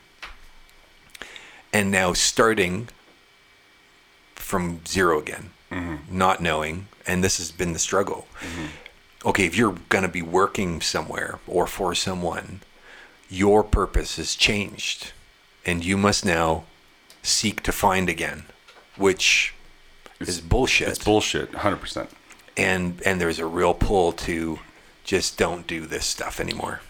[1.74, 2.90] And now starting
[4.36, 6.18] from zero again, Mm-hmm.
[6.18, 8.66] not knowing, and this has been the struggle mm-hmm.
[9.26, 12.60] okay, if you're going to be working somewhere or for someone,
[13.30, 15.14] your purpose has changed
[15.66, 16.66] and you must now
[17.24, 18.44] seek to find again,
[18.98, 19.54] which
[20.20, 20.90] is bullshit.
[20.90, 22.10] it's bullshit, hundred percent.
[22.58, 24.60] and and there's a real pull to
[25.04, 26.82] just don't do this stuff anymore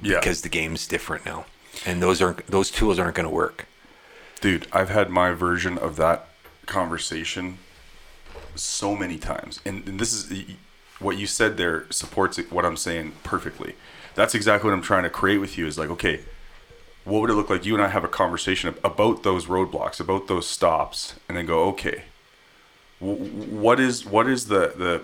[0.00, 1.44] Yeah, because the game's different now.
[1.86, 3.66] And those aren't those tools aren't going to work.
[4.40, 6.28] Dude, I've had my version of that
[6.66, 7.58] conversation
[8.54, 9.60] so many times.
[9.64, 10.44] And, and this is
[10.98, 13.74] what you said there supports what I'm saying perfectly.
[14.14, 16.20] That's exactly what I'm trying to create with you is like, okay,
[17.04, 20.28] what would it look like you and I have a conversation about those roadblocks, about
[20.28, 22.02] those stops, and then go, okay,
[23.02, 25.02] what is what is the the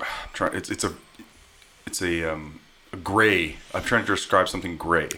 [0.00, 0.92] I'm trying it's it's a
[1.86, 2.60] it's a um
[2.92, 5.08] a gray i'm trying to describe something gray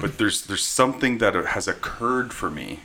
[0.00, 2.80] but there's there's something that has occurred for me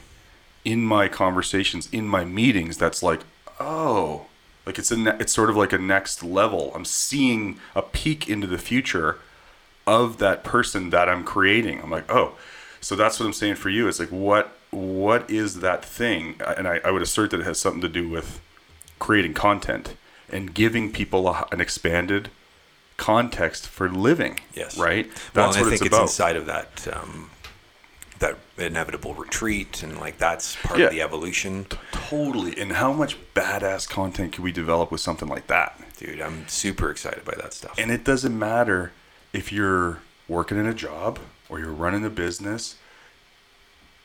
[0.66, 3.22] in my conversations in my meetings that's like
[3.60, 4.26] oh
[4.66, 6.72] like it's a ne- it's sort of like a next level.
[6.76, 9.18] I'm seeing a peek into the future
[9.88, 11.82] of that person that i'm creating.
[11.82, 12.36] I'm like oh
[12.80, 13.88] so that's what i'm saying for you.
[13.88, 16.36] It's like what what is that thing?
[16.58, 18.40] And i, I would assert that it has something to do with
[19.00, 19.96] creating content
[20.30, 22.30] and giving people a, an expanded
[22.98, 24.78] context for living Yes.
[24.78, 25.08] right?
[25.36, 26.04] Well, that's and what I it's think about.
[26.04, 27.32] it's inside of that um,
[28.22, 30.86] that inevitable retreat and like that's part Yeah.
[30.86, 31.66] of the evolution.
[31.92, 32.58] Totally.
[32.60, 35.80] And how much badass content can we develop with something like that?
[35.98, 37.76] Dude, I'm super excited by that stuff.
[37.78, 38.92] And it doesn't matter
[39.34, 41.20] if you're working in a job
[41.50, 42.76] or you're running a business.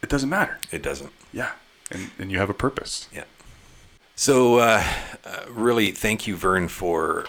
[0.03, 0.59] It doesn't matter.
[0.73, 1.12] It doesn't.
[1.33, 1.53] Yeah.
[1.91, 3.09] And, and you have a purpose.
[3.14, 3.25] Yeah.
[4.14, 4.83] So, uh,
[5.25, 7.27] uh, really, thank you, Vern, for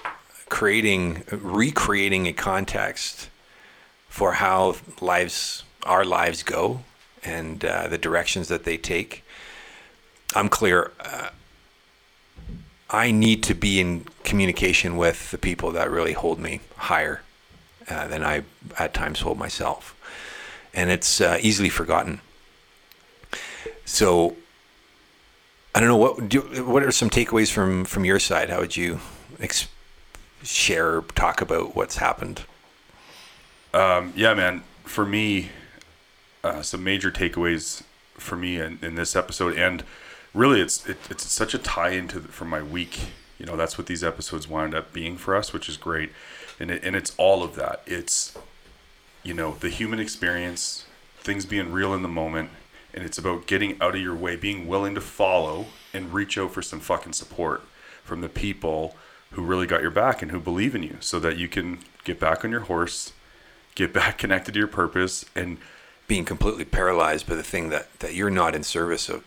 [0.50, 3.30] creating, recreating a context
[4.08, 6.82] for how lives, our lives go,
[7.24, 9.24] and uh, the directions that they take.
[10.36, 10.92] I'm clear.
[11.00, 11.30] Uh,
[12.90, 17.22] I need to be in communication with the people that really hold me higher
[17.90, 18.44] uh, than I
[18.78, 19.96] at times hold myself,
[20.74, 22.22] and it's uh, easily forgotten.
[23.86, 24.36] So
[25.74, 28.50] I don't know what do, what are some takeaways from from your side?
[28.50, 29.00] How would you
[29.40, 29.68] ex-
[30.44, 32.44] share talk about what's happened?
[33.74, 34.64] Um, yeah, man.
[34.86, 35.50] For me,
[36.44, 37.84] uh, some major takeaways
[38.16, 39.84] for me in, in this episode, and
[40.34, 43.00] really, it's it, it's such a tie into the, from my week.
[43.38, 46.12] You know, that's what these episodes wind up being for us, which is great.
[46.60, 47.82] And it, and it's all of that.
[47.86, 48.38] It's
[49.24, 50.86] you know the human experience,
[51.18, 52.52] things being real in the moment,
[52.94, 56.52] and it's about getting out of your way, being willing to follow and reach out
[56.52, 57.62] for some fucking support
[58.04, 58.96] from the people
[59.32, 62.20] who really got your back and who believe in you, so that you can get
[62.20, 63.14] back on your horse,
[63.76, 65.58] get back connected to your purpose, and
[66.08, 69.24] Being completely paralyzed by the thing that that you're not in service of.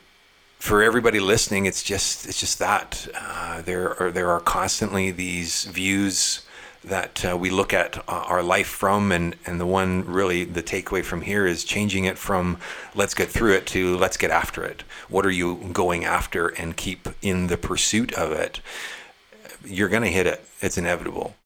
[0.59, 5.65] For everybody listening, it's just it's just that uh, there are there are constantly these
[5.65, 6.43] views
[6.83, 10.63] that uh, we look at uh, our life from, and and the one really the
[10.63, 12.57] takeaway from here is changing it from
[12.95, 14.83] let's get through it to let's get after it.
[15.09, 18.61] What are you going after, and keep in the pursuit of it.
[19.65, 20.43] You're gonna hit it.
[20.63, 21.35] It's inevitable.